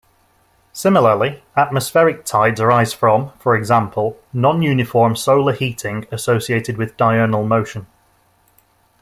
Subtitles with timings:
[0.73, 7.85] Similarly, atmospheric tides arise from, for example, non-uniform solar heating associated with diurnal motion.